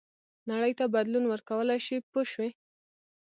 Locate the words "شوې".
2.31-2.49